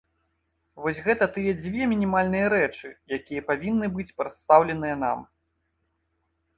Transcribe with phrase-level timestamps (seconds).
[0.85, 2.89] Вось гэта тыя дзве мінімальныя рэчы,
[3.21, 5.19] якія павінны быць прадстаўленыя нам.